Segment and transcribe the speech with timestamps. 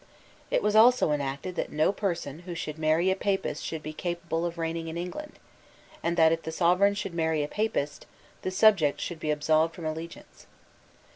[0.49, 4.47] It was also enacted that no person who should marry a Papist should be capable
[4.47, 5.37] of reigning in England,
[6.01, 8.07] and that, if the Sovereign should marry a Papist,
[8.41, 10.47] the subject should be absolved from allegiance.